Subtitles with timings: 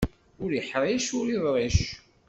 [0.43, 1.79] Ur iḥṛic, ur iḍric.